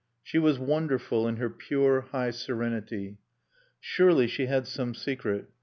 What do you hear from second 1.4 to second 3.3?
pure, high serenity.